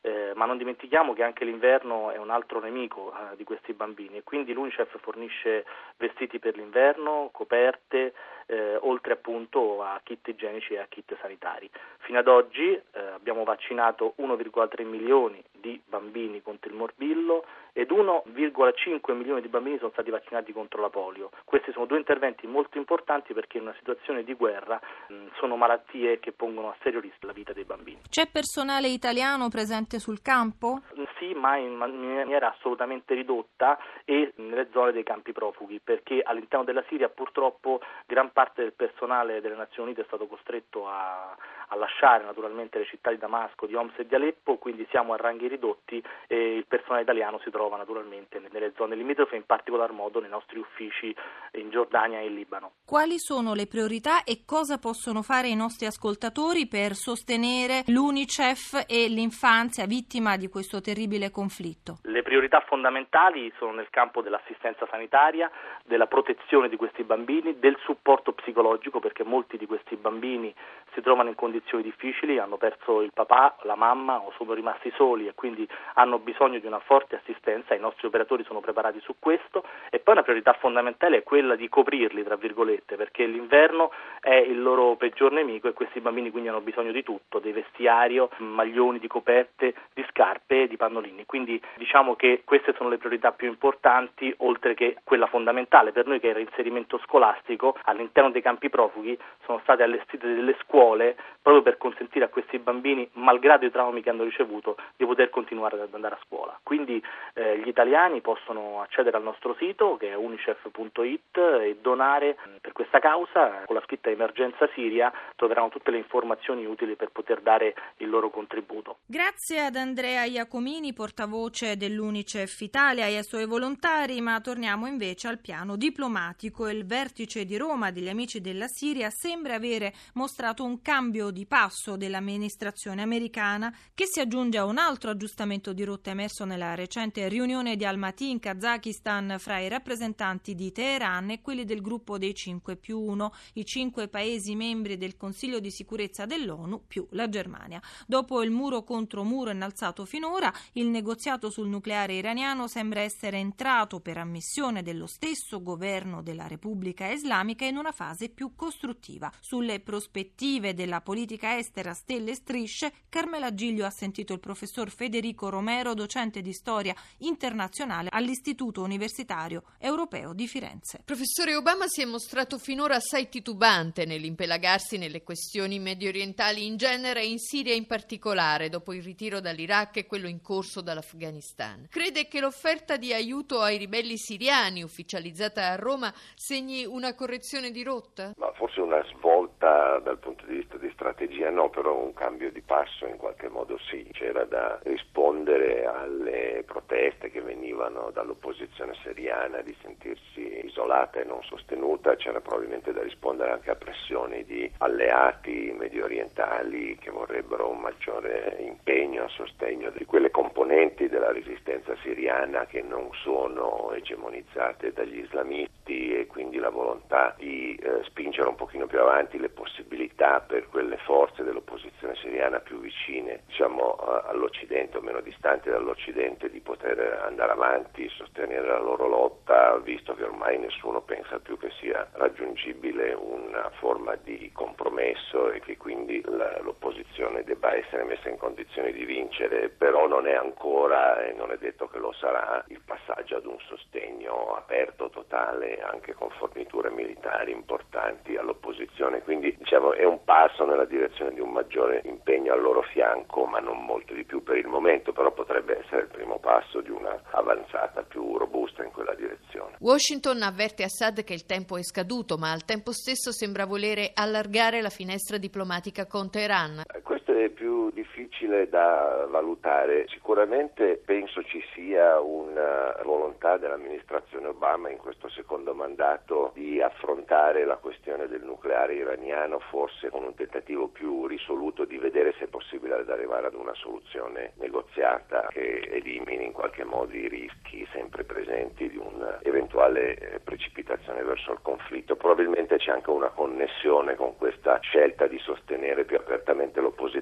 Eh, 0.06 0.34
ma 0.36 0.46
non 0.46 0.60
dimentichiamo 0.60 1.14
che 1.14 1.24
anche 1.24 1.46
l'inverno 1.46 2.12
è 2.12 2.18
un 2.18 2.30
altro 2.30 2.60
nemico 2.60 3.12
eh, 3.12 3.36
di 3.38 3.44
questi 3.44 3.74
bambini 3.74 4.18
e 4.18 4.24
quindi 4.24 4.54
l'UNICEF 4.54 5.00
fornisce 5.00 5.66
vestiti 5.98 6.38
per 6.38 6.56
l'inverno, 6.56 7.30
coperte, 7.32 8.14
eh, 8.46 8.76
oltre 8.82 9.14
appunto 9.14 9.82
a 9.82 10.00
kit 10.04 10.28
igienici 10.28 10.74
e 10.74 10.78
a 10.78 10.86
kit 10.88 11.18
sanitari. 11.20 11.68
Fino 11.98 12.20
ad 12.20 12.28
oggi 12.28 12.72
eh, 12.72 13.00
abbiamo 13.16 13.44
vaccinato 13.44 14.14
1,3 14.20 14.86
milioni 14.86 15.44
di 15.66 15.82
bambini 15.84 16.44
contro 16.44 16.70
il 16.70 16.76
morbillo 16.76 17.44
ed 17.74 17.90
1,5 17.90 19.14
milioni 19.14 19.42
di 19.42 19.48
bambini 19.48 19.80
sono 19.80 19.90
stati 19.92 20.12
vaccinati 20.12 20.54
contro 20.54 20.80
la 20.80 20.90
polio. 20.90 21.32
Questi 21.44 21.72
sono 21.72 21.86
due 21.86 21.98
interventi 21.98 22.46
molto 22.46 22.78
importanti 22.78 23.34
perché 23.34 23.58
in 23.58 23.64
una 23.64 23.76
situazione 23.80 24.24
di 24.24 24.34
guerra 24.36 24.80
mh, 25.08 25.36
sono 25.40 25.56
malattie 25.56 26.20
che 26.20 26.32
pongono 26.32 26.70
a 26.70 26.76
serio 26.84 27.00
rischio 27.00 27.28
la 27.28 27.34
vita 27.34 27.52
dei 27.52 27.64
bambini. 27.64 28.02
C'è 28.08 28.30
personale 28.32 28.88
italiano 28.90 29.50
presente 29.50 29.98
sul 29.98 30.22
campo? 30.22 30.82
Sì, 31.18 31.34
ma 31.34 31.58
in 31.58 31.74
maniera 31.74 32.54
assolutamente 32.54 33.14
ridotta 33.14 33.78
e 34.06 34.34
nelle 34.36 34.70
zone 34.72 34.92
dei 34.92 35.04
campi 35.04 35.32
profughi, 35.32 35.80
perché 35.84 36.22
all'interno 36.22 36.66
della 36.66 36.84
Siria 36.88 37.10
purtroppo 37.10 37.82
gran 38.06 38.32
parte 38.32 38.62
del 38.62 38.74
personale 38.74 39.42
delle 39.42 39.56
Nazioni 39.56 39.90
Unite 39.90 40.02
è 40.02 40.06
stato 40.06 40.28
costretto 40.28 40.88
a, 40.88 41.36
a 41.68 41.76
lasciare 41.76 42.24
naturalmente 42.24 42.78
le 42.78 42.86
città 42.86 43.10
di 43.10 43.18
Damasco, 43.18 43.66
di 43.66 43.76
Homs 43.76 43.98
e 43.98 44.06
di 44.06 44.16
Aleppo, 44.16 44.58
quindi 44.58 44.86
siamo 44.90 45.14
a 45.14 45.18
ranghi 45.18 45.48
ridotti 45.56 46.02
e 46.28 46.56
il 46.58 46.66
personale 46.66 47.04
italiano 47.04 47.40
si 47.40 47.50
trova 47.50 47.78
naturalmente 47.78 48.42
nelle 48.52 48.74
zone 48.76 48.96
limitrofe, 48.96 49.36
in 49.36 49.46
particolar 49.46 49.92
modo 49.92 50.20
nei 50.20 50.30
nostri 50.30 50.60
uffici 50.60 51.16
in 51.54 51.70
Giordania 51.70 52.20
e 52.20 52.28
in 52.28 52.36
Libano. 52.36 52.72
Quali 52.86 53.18
sono 53.18 53.54
le 53.54 53.68
priorità 53.68 54.24
e 54.24 54.44
cosa 54.46 54.78
possono 54.78 55.22
fare 55.22 55.48
i 55.48 55.56
nostri 55.56 55.86
ascoltatori 55.86 56.68
per 56.68 56.94
sostenere 56.94 57.84
l'UNICEF 57.88 58.86
e 58.88 59.08
l'infanzia 59.08 59.86
vittima 59.86 60.38
di 60.38 60.48
questo 60.48 60.82
terribile 60.82 61.32
conflitto? 61.32 62.00
Le 62.04 62.22
priorità 62.22 62.64
fondamentali 62.68 63.52
sono 63.58 63.72
nel 63.72 63.90
campo 63.90 64.22
dell'assistenza 64.22 64.88
sanitaria, 64.90 65.50
della 65.86 66.08
protezione 66.08 66.70
di 66.70 66.76
questi 66.76 67.04
bambini, 67.04 67.60
del 67.60 67.78
supporto 67.84 68.34
psicologico 68.34 69.00
perché 69.00 69.24
molti 69.24 69.58
di 69.58 69.66
questi 69.66 69.96
bambini 69.96 70.54
si 70.94 71.02
trovano 71.02 71.30
in 71.30 71.36
condizioni 71.36 71.84
difficili, 71.84 72.40
hanno 72.40 72.58
perso 72.58 73.02
il 73.02 73.12
papà, 73.14 73.58
la 73.64 73.76
mamma 73.76 74.20
o 74.20 74.32
sono 74.38 74.54
rimasti 74.54 74.92
soli 74.96 75.28
e 75.28 75.35
quindi 75.36 75.68
hanno 75.96 76.20
bisogno 76.20 76.60
di 76.60 76.66
una 76.66 76.80
forte 76.80 77.18
assistenza, 77.18 77.76
i 77.76 77.80
nostri 77.80 78.08
operatori 78.08 78.44
sono 78.44 78.62
preparati 78.62 79.00
su 79.02 79.16
questo 79.20 79.64
e 79.90 80.00
poi 80.00 80.16
una 80.16 80.24
priorità 80.24 80.54
fondamentale 80.54 81.18
è 81.18 81.24
quella 81.24 81.56
di 81.56 81.70
coprirli, 81.70 82.24
tra 82.24 82.36
virgolette, 82.36 82.96
perché 82.96 83.26
l'inverno 83.26 83.92
è 84.20 84.34
il 84.34 84.62
loro 84.62 84.96
peggior 84.96 85.32
nemico 85.32 85.68
e 85.68 85.74
questi 85.74 86.00
bambini 86.00 86.32
quindi 86.32 86.50
hanno 86.50 86.62
bisogno 86.62 86.92
di 86.92 87.04
tutto, 87.04 87.40
di 87.40 87.52
vestiario, 87.52 88.30
maglioni, 88.38 89.00
di 89.00 89.08
coperte, 89.08 89.74
di 89.94 90.06
scarpe 90.10 90.64
e 90.64 90.68
di 90.68 90.78
pannolini. 90.78 91.26
Quindi 91.26 91.62
diciamo 91.76 92.16
che 92.16 92.42
queste 92.46 92.74
sono 92.76 92.90
le 92.90 92.98
priorità 92.98 93.32
più 93.32 93.48
importanti, 93.48 94.34
oltre 94.38 94.74
che 94.74 94.98
quella 95.04 95.28
fondamentale 95.28 95.92
per 95.92 96.08
noi 96.08 96.20
che 96.20 96.28
è 96.28 96.30
il 96.30 96.36
reinserimento 96.36 97.00
scolastico 97.00 97.78
all'interno 97.84 98.32
dei 98.32 98.42
campi 98.42 98.70
profughi 98.70 99.18
sono 99.46 99.60
state 99.64 99.84
allestite 99.84 100.28
delle 100.28 100.56
scuole 100.62 101.16
proprio 101.42 101.62
per 101.62 101.78
consentire 101.78 102.26
a 102.26 102.30
questi 102.30 102.58
bambini, 102.58 103.08
malgrado 103.14 103.66
i 103.66 103.72
traumi 103.72 104.02
che 104.02 104.10
hanno 104.10 104.24
ricevuto, 104.24 104.78
di 104.96 105.06
poter 105.06 105.25
continuare 105.30 105.82
ad 105.82 105.94
andare 105.94 106.16
a 106.16 106.20
scuola. 106.26 106.58
Quindi 106.64 107.02
eh, 107.34 107.60
gli 107.60 107.68
italiani 107.68 108.22
possono 108.22 108.82
accedere 108.82 109.18
al 109.18 109.24
nostro 109.24 109.56
sito 109.60 109.98
che 109.98 110.10
è 110.10 110.16
unicef.it 110.16 111.38
e 111.38 111.78
donare 111.82 112.38
per 112.62 112.72
questa 112.72 113.00
causa 113.00 113.64
con 113.66 113.76
la 113.76 113.82
scritta 113.86 114.10
emergenza 114.10 114.70
Siria 114.74 115.12
troveranno 115.36 115.70
tutte 115.70 115.92
le 115.92 115.98
informazioni 115.98 116.66
utili 116.66 116.96
per 116.96 117.10
poter 117.10 117.42
dare 117.42 117.74
il 117.98 118.10
loro 118.10 118.30
contributo. 118.30 118.98
Grazie 119.06 119.66
ad 119.66 119.76
Andrea 119.76 120.24
Iacomini, 120.24 120.94
portavoce 120.94 121.78
dell'Unicef 121.78 122.60
Italia 122.62 123.06
e 123.06 123.18
ai 123.18 123.24
suoi 123.24 123.46
volontari, 123.46 124.22
ma 124.22 124.40
torniamo 124.40 124.88
invece 124.88 125.28
al 125.28 125.40
piano 125.40 125.76
diplomatico. 125.76 126.68
Il 126.68 126.86
vertice 126.86 127.46
di 127.46 127.58
Roma 127.58 127.92
degli 127.92 128.10
amici 128.10 128.42
della 128.42 128.68
Siria 128.68 129.10
sembra 129.10 129.56
avere 129.56 129.94
mostrato 130.14 130.64
un 130.64 130.82
cambio 130.82 131.32
di 131.32 131.46
passo 131.46 131.98
dell'amministrazione 131.98 133.02
americana 133.02 133.74
che 133.94 134.06
si 134.06 134.20
aggiunge 134.20 134.58
a 134.58 134.66
un 134.66 134.78
altro 134.78 135.14
aggiustamento 135.16 135.72
di 135.72 135.86
rotta 135.86 136.10
emerso 136.10 136.44
nella 136.44 136.76
recente 136.76 137.28
riunione 137.30 137.78
di 137.78 137.86
Almaty 137.86 138.30
in 138.30 138.40
Kazakistan 138.40 139.38
fra 139.40 139.60
i 139.60 139.70
rappresentanti 139.70 140.54
di 140.56 140.74
Teheran 140.74 141.30
e 141.32 141.42
quelli 141.42 141.64
del 141.64 141.82
gruppo 141.82 142.18
dei 142.18 142.36
5 142.36 142.76
più 142.76 143.00
1, 143.00 143.34
i 143.54 143.66
cinque 143.66 144.10
paesi 144.10 144.56
membri 144.56 144.98
del 144.98 145.16
Consiglio 145.16 145.60
di 145.60 145.72
sicurezza 145.72 146.26
dell'ONU 146.26 146.84
più 146.86 147.08
la 147.12 147.30
Germania. 147.30 147.82
Dopo 148.06 148.44
il 148.44 148.52
muro 148.52 148.84
contro 148.84 149.24
muro 149.24 149.52
innalzato 149.52 150.04
finora, 150.04 150.54
il 150.74 150.88
negoziato 150.88 151.50
sul 151.50 151.70
nucleare 151.70 152.16
iraniano 152.16 152.68
sembra 152.68 153.00
essere 153.00 153.38
entrato 153.38 154.02
per 154.02 154.18
ammissione 154.18 154.84
dello 154.84 155.08
stesso 155.08 155.62
governo 155.62 156.22
della 156.22 156.48
Repubblica 156.48 157.08
Islamica 157.08 157.64
in 157.64 157.78
una 157.78 157.94
fase 157.94 158.28
più 158.28 158.54
costruttiva. 158.54 159.32
Sulle 159.40 159.80
prospettive 159.80 160.74
della 160.74 161.00
politica 161.00 161.58
estera 161.58 161.94
stelle 161.94 162.32
e 162.32 162.36
strisce, 162.36 162.92
Carmela 163.08 163.54
Giglio 163.54 163.86
ha 163.86 163.90
sentito 163.90 164.34
il 164.34 164.40
professor 164.42 164.90
Federico 164.90 165.04
Romero, 165.50 165.94
docente 165.94 166.42
di 166.42 166.54
storia 166.54 166.96
internazionale 167.20 168.10
all'Istituto 168.12 168.82
Universitario 168.82 169.64
Europeo 169.80 170.34
di 170.34 170.48
Firenze. 170.48 171.02
Professore 171.06 171.56
Obama 171.56 171.88
si 171.88 172.02
è 172.02 172.06
mostrato 172.06 172.58
finora 172.58 172.96
assai 172.96 173.30
titubante 173.30 174.06
nell'impelagarsi 174.06 174.98
nelle 174.98 175.24
questioni 175.24 175.80
medio 175.80 176.10
orientali 176.10 176.66
in 176.66 176.78
genere 176.78 177.22
e 177.22 177.30
in 177.30 177.40
Siria 177.40 177.74
in 177.74 177.88
particolare, 177.88 178.70
dopo 178.70 178.94
il 178.94 179.04
ritiro 179.04 179.40
dall'Iraq 179.40 179.98
e 179.98 180.06
quello 180.06 180.28
in 180.28 180.42
corso 180.42 180.82
dall'Afghanistan. 180.82 181.88
Crede 181.90 182.28
che 182.28 182.40
l'offerta 182.40 182.98
di 182.98 183.14
aiuto 183.14 183.62
ai 183.62 183.78
ribelli 183.78 184.18
siriani, 184.18 184.84
ufficializzata 184.84 185.68
a 185.68 185.76
Roma, 185.76 186.14
segni 186.36 186.86
una 186.86 187.14
correzione 187.16 187.72
di 187.72 187.84
rotta? 187.84 188.34
Ma 188.38 188.52
forse 188.54 188.82
una 188.82 189.04
svolta 189.16 189.55
dal 189.58 190.18
punto 190.20 190.46
di 190.46 190.58
vista 190.58 190.78
di 190.78 190.90
strategia 190.92 191.50
no, 191.50 191.70
però 191.70 191.96
un 191.96 192.14
cambio 192.14 192.52
di 192.52 192.62
passo 192.62 193.06
in 193.06 193.18
qualche 193.18 193.50
modo 193.50 193.78
sì. 193.90 194.08
C'era 194.12 194.44
da 194.46 194.80
rispondere 194.84 195.86
alle 195.86 196.64
proteste 196.66 197.32
che 197.32 197.42
venivano 197.42 198.12
dall'opposizione 198.12 198.94
siriana 199.04 199.62
di 199.62 199.76
sentirsi 199.82 200.66
isolata 200.66 201.20
e 201.20 201.24
non 201.24 201.42
sostenuta, 201.44 202.16
c'era 202.16 202.42
probabilmente 202.42 202.94
da 202.94 203.02
rispondere 203.02 203.52
anche 203.52 203.72
a 203.72 203.76
pressioni 203.76 204.44
di 204.46 204.70
alleati 204.80 205.74
medio 205.78 206.06
orientali 206.06 206.98
che 206.98 207.10
vorrebbero 207.10 207.70
un 207.70 207.80
maggiore 207.80 208.58
impegno 208.60 209.24
a 209.24 209.30
sostegno 209.30 209.90
di 209.92 210.06
quelle 210.06 210.32
componenti 210.32 211.08
della 211.08 211.32
resistenza 211.32 211.96
siriana 212.02 212.66
che 212.66 212.82
non 212.82 213.10
sono 213.24 213.92
egemonizzate 213.94 214.92
dagli 214.92 215.20
islamisti 215.20 215.75
e 215.86 216.28
quindi 216.28 216.58
la 216.58 216.70
volontà 216.70 217.34
di 217.38 217.76
eh, 217.76 218.04
spingere 218.04 218.48
un 218.48 218.56
pochino 218.56 218.88
più 218.88 219.00
avanti 219.00 219.38
le 219.38 219.50
possibilità 219.50 220.40
per 220.42 220.68
quelle 220.70 220.98
forze 220.98 221.44
dell'opposizione 221.44 222.16
siriana 222.16 222.60
più 222.60 222.80
vicine 222.80 223.44
diciamo, 223.48 223.96
all'Occidente 223.96 224.98
o 224.98 225.02
meno 225.02 225.22
distanti 225.22 225.70
dall'Occidente 225.70 226.50
di 226.50 226.60
poter 226.60 227.22
andare 227.26 227.52
avanti, 227.52 228.10
sostenere 228.10 228.68
la 228.68 228.80
loro 228.80 229.08
lotta, 229.08 229.78
visto 229.78 230.14
che 230.16 230.24
ormai 230.24 230.58
nessuno 230.58 231.02
pensa 231.02 231.40
più 231.40 231.58
che 231.58 231.70
sia 231.80 232.08
raggiungibile 232.14 233.14
una 233.14 233.70
forma 233.80 234.16
di 234.16 234.52
compromesso 234.54 235.52
e 235.52 235.60
che 235.60 235.78
quindi 235.78 236.24
l'opposizione 236.62 237.44
debba 237.44 237.76
essere 237.76 238.04
messa 238.04 238.30
in 238.30 238.38
condizione 238.38 238.92
di 238.92 239.06
vincere, 239.06 239.70
però 239.70 240.08
non 240.08 240.28
è 240.28 240.34
ancora 240.34 241.24
e 241.24 241.34
non 241.34 241.52
è 241.52 241.58
detto 241.58 241.88
che 241.88 242.00
lo 242.00 242.12
sarà 242.14 242.64
il 242.68 242.82
passaggio 242.84 243.38
ad 243.38 243.46
un 243.46 243.58
sostegno 243.68 244.56
aperto, 244.56 245.10
totale, 245.10 245.75
anche 245.82 246.14
con 246.14 246.30
forniture 246.38 246.90
militari 246.90 247.52
importanti 247.52 248.36
all'opposizione. 248.36 249.22
Quindi 249.22 249.56
diciamo, 249.58 249.94
è 249.94 250.04
un 250.04 250.24
passo 250.24 250.66
nella 250.66 250.86
direzione 250.86 251.34
di 251.34 251.40
un 251.40 251.52
maggiore 251.52 252.02
impegno 252.06 252.54
al 252.54 252.62
loro 252.62 252.82
fianco, 252.82 253.46
ma 253.46 253.60
non 253.60 253.84
molto 253.84 254.14
di 254.14 254.24
più 254.24 254.44
per 254.44 254.58
il 254.58 254.68
momento, 254.68 255.12
però 255.14 255.32
potrebbe 255.32 255.80
essere 255.80 256.04
il 256.04 256.08
primo 256.08 256.40
passo 256.40 256.82
di 256.82 256.90
una 256.90 257.20
avanzata 257.32 258.04
più 258.04 258.38
robusta 258.38 258.84
in 258.84 258.92
quella 258.92 259.14
direzione. 259.16 259.76
Washington 259.80 260.42
avverte 260.42 260.84
Assad 260.84 261.24
che 261.24 261.34
il 261.34 261.46
tempo 261.46 261.78
è 261.78 261.84
scaduto, 261.84 262.38
ma 262.38 262.52
al 262.52 262.66
tempo 262.66 262.92
stesso 262.92 263.32
sembra 263.32 263.66
volere 263.66 264.12
allargare 264.14 264.82
la 264.82 264.90
finestra 264.90 265.38
diplomatica 265.38 266.06
con 266.06 266.30
Teheran. 266.30 266.84
Questo 267.26 267.44
è 267.44 267.50
più 267.50 267.90
difficile 267.90 268.70
da 268.70 269.26
valutare. 269.28 270.06
Sicuramente 270.10 271.02
penso 271.04 271.42
ci 271.42 271.60
sia 271.74 272.20
una 272.20 272.96
volontà 273.04 273.58
dell'amministrazione 273.58 274.50
Obama 274.50 274.92
in 274.92 275.00
questo 275.00 275.28
secondo 275.30 275.74
mandato 275.74 276.52
di 276.54 276.80
affrontare 276.80 277.66
la 277.66 277.78
questione 277.78 278.28
del 278.28 278.44
nucleare 278.44 278.94
iraniano 278.94 279.58
forse 279.58 280.10
con 280.12 280.24
un 280.24 280.36
tentativo 280.36 280.88
più 280.88 281.26
risoluto 281.26 281.84
di 281.86 281.98
vedere 281.98 282.36
se 282.38 282.44
è 282.44 282.48
possibile 282.48 282.94
arrivare 282.94 283.48
ad 283.48 283.56
una 283.56 283.74
soluzione 283.74 284.52
negoziata 284.58 285.48
che 285.50 285.80
elimini 285.80 286.46
in 286.46 286.52
qualche 286.52 286.84
modo 286.84 287.16
i 287.16 287.28
rischi 287.28 287.88
sempre 287.92 288.24
presenti 288.24 288.88
di 288.88 288.98
un'eventuale 288.98 290.16
eh, 290.16 290.40
precipitazione 290.42 291.24
verso 291.24 291.54
il 291.54 291.60
conflitto. 291.64 292.16
Probabilmente 292.16 292.78
c'è 292.78 292.92
anche 292.92 293.10
una 293.10 293.30
connessione 293.30 294.16
con 294.16 294.38
questa 294.38 294.78
scelta 294.82 295.26
di 295.26 295.40
sostenere 295.40 296.06
più 296.06 296.18
apertamente 296.18 296.82
l'opposizione 296.82 297.14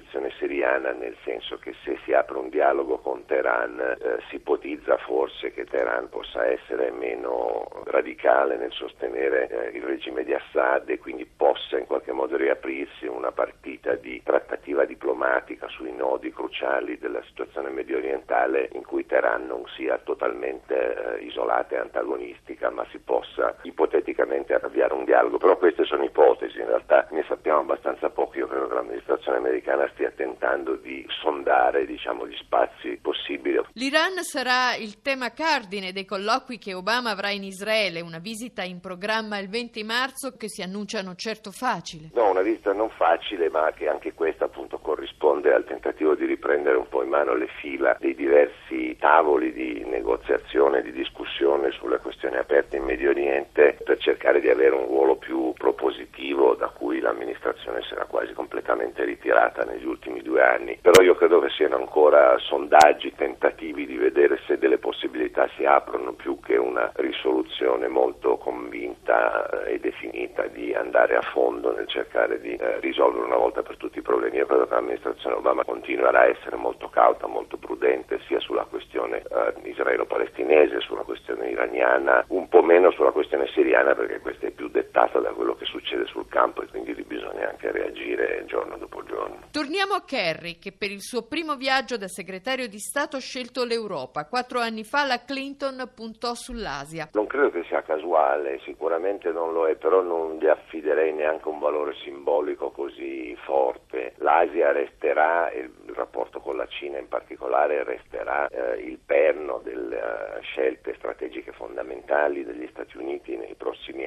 siriana, 0.44 0.92
nel 0.92 1.16
senso 1.24 1.58
che 1.58 1.74
se 1.84 1.98
si 2.04 2.12
apre 2.12 2.38
un 2.38 2.48
dialogo 2.48 2.98
con 2.98 3.24
Teheran 3.24 3.78
eh, 3.80 4.18
si 4.28 4.36
ipotizza 4.36 4.96
forse 4.98 5.52
che 5.52 5.64
Teheran 5.64 6.08
possa 6.08 6.46
essere 6.46 6.90
meno 6.90 7.68
radicale 7.84 8.56
nel 8.56 8.72
sostenere 8.72 9.48
eh, 9.48 9.76
il 9.76 9.82
regime 9.82 10.24
di 10.24 10.34
Assad 10.34 10.88
e 10.90 10.98
quindi 10.98 11.24
possa 11.24 11.78
in 11.78 11.86
qualche 11.86 12.12
modo 12.12 12.36
riaprirsi 12.36 13.06
una 13.06 13.32
partita 13.32 13.94
di 13.94 14.20
trattativa 14.22 14.84
diplomatica 14.84 15.66
sui 15.68 15.92
nodi 15.92 16.32
cruciali 16.32 16.98
della 16.98 17.22
situazione 17.22 17.70
medio 17.70 17.96
orientale 17.96 18.68
in 18.72 18.84
cui 18.84 19.06
Teheran 19.06 19.46
non 19.46 19.64
sia 19.76 19.98
totalmente 19.98 20.74
eh, 21.18 21.24
isolata 21.24 21.74
e 21.74 21.78
antagonistica, 21.78 22.70
ma 22.70 22.86
si 22.90 22.98
possa 22.98 23.56
ipoteticamente 23.62 24.54
avviare 24.54 24.94
un 24.94 25.04
dialogo. 25.04 25.38
Però 25.38 25.56
queste 25.56 25.84
sono 25.84 26.04
ipotesi, 26.04 26.58
in 26.58 26.66
realtà 26.66 27.06
ne 27.10 27.24
sappiamo 27.26 27.60
abbastanza 27.60 28.10
poco. 28.10 28.38
Io 28.38 28.46
credo 28.46 28.68
che 28.68 28.74
l'amministrazione 28.74 29.38
americana 29.38 29.83
stia 29.92 30.10
tentando 30.10 30.76
di 30.76 31.04
sondare 31.20 31.86
diciamo, 31.86 32.26
gli 32.26 32.36
spazi 32.36 32.98
possibili. 33.00 33.60
L'Iran 33.74 34.22
sarà 34.22 34.74
il 34.76 35.00
tema 35.00 35.30
cardine 35.32 35.92
dei 35.92 36.04
colloqui 36.04 36.58
che 36.58 36.74
Obama 36.74 37.10
avrà 37.10 37.30
in 37.30 37.44
Israele, 37.44 38.00
una 38.00 38.18
visita 38.18 38.62
in 38.62 38.80
programma 38.80 39.38
il 39.38 39.48
20 39.48 39.82
marzo 39.84 40.36
che 40.36 40.48
si 40.48 40.62
annunciano 40.62 41.14
certo 41.14 41.50
facili. 41.50 42.10
No, 42.14 42.30
una 42.30 42.42
visita 42.42 42.72
non 42.72 42.90
facile, 42.90 43.48
ma 43.50 43.72
che 43.72 43.88
anche 43.88 44.14
questa 44.14 44.46
appunto 44.46 44.78
corrisponde 44.78 45.52
al 45.52 45.64
tentativo 45.64 46.14
di 46.14 46.24
riprendere 46.24 46.76
un 46.76 46.88
po' 46.88 47.02
in 47.02 47.08
mano 47.08 47.34
le 47.34 47.48
fila 47.60 47.96
dei 48.00 48.14
diversi 48.14 48.96
tavoli 48.98 49.52
di 49.52 49.84
negoziazione, 49.84 50.82
di 50.82 50.92
discussione 50.92 51.70
sulle 51.72 51.98
questioni 51.98 52.36
aperte 52.36 52.76
in 52.76 52.84
Medio 52.84 53.10
Oriente 53.10 53.76
per 53.84 53.98
cercare 53.98 54.40
di 54.40 54.48
avere 54.48 54.74
un 54.74 54.86
ruolo 54.86 55.16
più 55.16 55.52
propositivo 55.54 56.13
da 56.52 56.68
cui 56.68 57.00
l'amministrazione 57.00 57.80
si 57.82 57.94
era 57.94 58.04
quasi 58.04 58.34
completamente 58.34 59.04
ritirata 59.04 59.62
negli 59.64 59.86
ultimi 59.86 60.20
due 60.20 60.42
anni. 60.42 60.78
Però 60.82 61.02
io 61.02 61.14
credo 61.14 61.40
che 61.40 61.48
siano 61.48 61.76
ancora 61.76 62.36
sondaggi, 62.38 63.14
tentativi 63.16 63.86
di 63.86 63.96
vedere 63.96 64.38
se 64.46 64.58
delle 64.58 64.76
possibilità 64.76 65.48
si 65.56 65.64
aprono 65.64 66.12
più 66.12 66.38
che 66.40 66.56
una 66.56 66.92
risoluzione 66.96 67.88
molto 67.88 68.36
convinta 68.36 69.64
e 69.64 69.78
definita 69.78 70.46
di 70.48 70.74
andare 70.74 71.16
a 71.16 71.22
fondo 71.22 71.74
nel 71.74 71.88
cercare 71.88 72.40
di 72.40 72.54
eh, 72.54 72.80
risolvere 72.80 73.24
una 73.24 73.36
volta 73.36 73.62
per 73.62 73.76
tutti 73.78 73.98
i 73.98 74.02
problemi. 74.02 74.36
Io 74.36 74.46
credo 74.46 74.66
che 74.66 74.74
l'amministrazione 74.74 75.36
Obama 75.36 75.64
continuerà 75.64 76.20
a 76.20 76.26
essere 76.26 76.56
molto 76.56 76.88
cauta, 76.90 77.26
molto 77.26 77.56
prudente 77.56 78.20
sia 78.26 78.40
sulla 78.40 78.64
questione 78.64 79.22
eh, 79.22 79.54
israelo-palestinese, 79.62 80.80
sulla 80.80 81.02
questione 81.02 81.48
iraniana, 81.48 82.24
un 82.28 82.48
po' 82.48 82.62
meno 82.62 82.90
sulla 82.90 83.12
questione 83.12 83.46
siriana 83.48 83.94
perché 83.94 84.20
questa 84.20 84.46
è 84.46 84.50
più 84.50 84.68
dettata 84.68 85.20
da 85.20 85.30
quello 85.30 85.54
che 85.54 85.64
succede 85.64 86.06
sul 86.06 86.26
campo 86.34 86.62
e 86.62 86.66
quindi 86.66 86.92
bisogna 87.04 87.48
anche 87.48 87.70
reagire 87.70 88.44
giorno 88.46 88.76
dopo 88.76 89.04
giorno. 89.04 89.38
Torniamo 89.52 89.94
a 89.94 90.02
Kerry 90.04 90.58
che 90.58 90.72
per 90.72 90.90
il 90.90 91.00
suo 91.00 91.22
primo 91.22 91.54
viaggio 91.54 91.96
da 91.96 92.08
segretario 92.08 92.66
di 92.66 92.80
Stato 92.80 93.16
ha 93.16 93.20
scelto 93.20 93.64
l'Europa. 93.64 94.26
Quattro 94.26 94.58
anni 94.58 94.82
fa 94.82 95.04
la 95.04 95.22
Clinton 95.24 95.90
puntò 95.94 96.34
sull'Asia. 96.34 97.10
Non 97.12 97.26
credo 97.26 97.50
che 97.50 97.64
sia 97.68 97.82
casuale, 97.82 98.58
sicuramente 98.64 99.30
non 99.30 99.52
lo 99.52 99.68
è, 99.68 99.76
però 99.76 100.02
non 100.02 100.38
gli 100.38 100.46
affiderei 100.48 101.12
neanche 101.12 101.48
un 101.48 101.60
valore 101.60 101.94
simbolico 102.02 102.70
così 102.72 103.36
forte. 103.44 104.14
L'Asia 104.16 104.72
resterà, 104.72 105.52
il 105.52 105.70
rapporto 105.94 106.40
con 106.40 106.56
la 106.56 106.66
Cina 106.66 106.98
in 106.98 107.08
particolare, 107.08 107.84
resterà 107.84 108.48
eh, 108.48 108.80
il 108.80 108.98
perno 108.98 109.60
delle 109.62 109.96
uh, 109.96 110.42
scelte 110.42 110.94
strategiche 110.96 111.52
fondamentali 111.52 112.44
degli 112.44 112.66
Stati 112.70 112.96
Uniti 112.96 113.36
nei 113.36 113.54
prossimi 113.54 113.82
anni, 113.84 114.03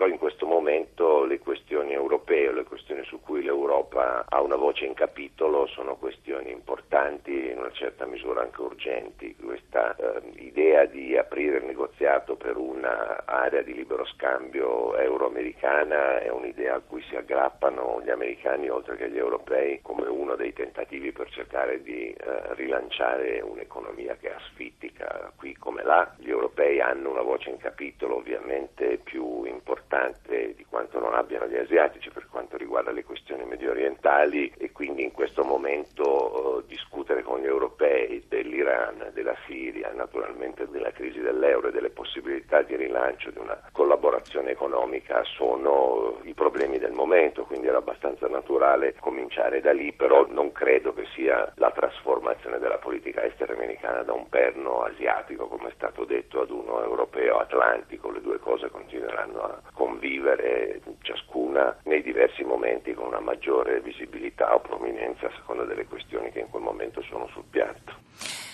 però 0.00 0.06
in 0.06 0.18
questo 0.18 0.46
momento 0.46 1.24
le 1.24 1.40
questioni 1.40 1.92
europee, 1.92 2.52
le 2.52 2.64
questioni 2.64 3.04
su 3.04 3.20
cui 3.20 3.42
l'Europa 3.42 4.24
ha 4.26 4.40
una 4.40 4.56
voce 4.56 4.86
in 4.86 4.94
capitolo 4.94 5.66
sono 5.66 5.96
questioni 5.96 6.50
importanti 6.50 7.48
e 7.48 7.52
in 7.52 7.58
una 7.58 7.72
certa 7.72 8.06
misura 8.06 8.40
anche 8.40 8.60
urgenti. 8.62 9.36
Questa 9.36 9.96
eh, 9.96 10.22
idea 10.36 10.86
di 10.86 11.16
aprire 11.18 11.58
il 11.58 11.64
negoziato 11.64 12.36
per 12.36 12.56
un'area 12.56 13.62
di 13.62 13.74
libero 13.74 14.06
scambio 14.06 14.96
euro-americana 14.96 16.20
è 16.20 16.30
un'idea 16.30 16.76
a 16.76 16.80
cui 16.80 17.02
si 17.02 17.16
aggrappano 17.16 18.00
gli 18.02 18.10
americani 18.10 18.68
oltre 18.68 18.96
che 18.96 19.10
gli 19.10 19.18
europei 19.18 19.80
come 19.82 20.06
uno 20.06 20.36
dei 20.36 20.52
tentativi 20.52 21.12
per 21.12 21.28
cercare 21.30 21.82
di 21.82 22.12
eh, 22.12 22.54
rilanciare 22.54 23.40
un'economia 23.40 24.16
che 24.20 24.28
è 24.28 24.34
asfittica 24.34 25.32
qui 25.36 25.54
come 25.56 25.82
là. 25.82 26.14
Gli 26.16 26.30
europei 26.30 26.80
hanno 26.80 27.10
una 27.10 27.22
voce 27.22 27.50
in 27.50 27.58
capitolo 27.58 28.16
ovviamente 28.16 28.98
più 29.02 29.19
importante 29.20 30.54
di 30.54 30.64
quanto 30.68 30.98
non 30.98 31.14
abbiano 31.14 31.46
gli 31.46 31.56
asiatici 31.56 32.10
per 32.10 32.26
quanto 32.30 32.56
riguarda 32.56 32.90
le 32.90 33.04
questioni 33.04 33.44
medio 33.44 33.70
orientali 33.70 34.52
e 34.56 34.72
quindi 34.72 35.02
in 35.02 35.12
questo 35.12 35.42
momento 35.42 36.58
eh, 36.58 36.66
discutere 36.66 37.22
con 37.22 37.40
gli 37.40 37.46
europei 37.46 38.24
dell'Iran, 38.28 39.10
della 39.12 39.36
Siria, 39.46 39.92
naturalmente 39.92 40.68
della 40.68 40.92
crisi 40.92 41.20
dell'euro 41.20 41.68
e 41.68 41.72
delle 41.72 41.90
possibilità 41.90 42.62
di 42.62 42.76
rilancio 42.76 43.30
di 43.30 43.38
una 43.38 43.60
collaborazione 43.72 44.50
economica 44.50 45.22
sono 45.24 46.18
i 46.22 46.34
problemi 46.34 46.78
del 46.78 46.92
momento, 46.92 47.44
quindi 47.44 47.66
era 47.66 47.78
abbastanza 47.78 48.28
naturale 48.28 48.94
cominciare 49.00 49.60
da 49.60 49.72
lì, 49.72 49.92
però 49.92 50.26
non 50.28 50.52
credo 50.52 50.92
che 50.94 51.06
sia 51.14 51.52
la 51.56 51.70
trasformazione 51.70 52.58
della 52.58 52.78
politica 52.78 53.24
estera 53.24 53.52
americana 53.52 54.02
da 54.02 54.12
un 54.12 54.28
perno 54.28 54.82
asiatico, 54.82 55.46
come 55.46 55.68
è 55.68 55.72
stato 55.74 56.04
detto, 56.04 56.40
ad 56.40 56.50
uno 56.50 56.82
europeo 56.82 57.38
atlantico, 57.38 58.10
le 58.10 58.20
due 58.20 58.38
cose 58.38 58.70
continueranno 59.10 59.42
a 59.42 59.60
convivere 59.72 60.80
ciascuna 61.02 61.76
nei 61.84 62.02
diversi 62.02 62.44
momenti 62.44 62.94
con 62.94 63.06
una 63.06 63.20
maggiore 63.20 63.80
visibilità 63.80 64.54
o 64.54 64.60
prominenza 64.60 65.26
a 65.26 65.32
seconda 65.34 65.64
delle 65.64 65.86
questioni 65.86 66.30
che 66.30 66.40
in 66.40 66.48
quel 66.48 66.62
momento 66.62 67.02
sono 67.02 67.26
sul 67.32 67.44
piatto 67.50 67.98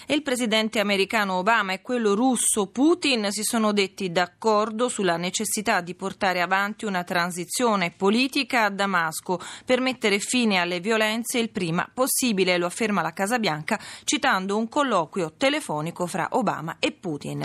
il 0.09 0.23
presidente 0.23 0.79
americano 0.79 1.35
Obama 1.35 1.73
e 1.73 1.83
quello 1.83 2.15
russo 2.15 2.69
Putin 2.69 3.27
si 3.31 3.43
sono 3.43 3.73
detti 3.73 4.13
d'accordo 4.13 4.89
sulla 4.89 5.17
necessità 5.17 5.81
di 5.81 5.97
portare 5.97 6.41
avanti 6.41 6.85
una 6.85 7.03
transizione 7.03 7.91
politica 7.91 8.67
a 8.67 8.71
Damasco 8.71 9.41
per 9.65 9.81
mettere 9.81 10.21
fine 10.21 10.59
alle 10.59 10.79
violenze 10.79 11.41
il 11.41 11.51
prima 11.51 11.91
possibile, 11.93 12.57
lo 12.57 12.67
afferma 12.67 13.03
la 13.03 13.13
Casa 13.13 13.41
Bianca 13.41 13.81
citando 14.05 14.57
un 14.57 14.69
colloquio 14.69 15.33
telefonico 15.37 16.07
fra 16.07 16.29
Obama 16.33 16.77
e 16.79 16.93
Putin. 16.93 17.45